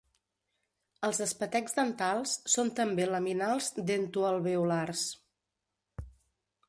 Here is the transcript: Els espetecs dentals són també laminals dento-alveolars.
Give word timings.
Els 1.07 1.19
espetecs 1.25 1.75
dentals 1.81 2.33
són 2.53 2.73
també 2.79 3.07
laminals 3.11 3.69
dento-alveolars. 3.91 5.05